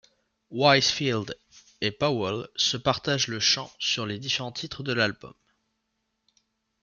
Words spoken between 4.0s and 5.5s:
les différents titres de l'album.